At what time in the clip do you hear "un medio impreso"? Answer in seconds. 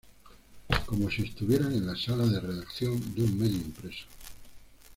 3.21-4.07